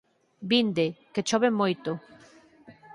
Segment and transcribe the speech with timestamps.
[0.51, 1.91] Vinde, que chove moito.